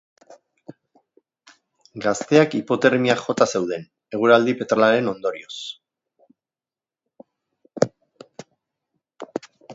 [2.05, 3.85] Gazteak hipotermiak jota zeuden,
[4.19, 5.53] eguraldi petralaren ondorioz.